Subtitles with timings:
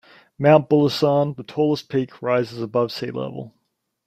[0.39, 3.53] Mount Bulusan, the tallest peak, rises above sea level.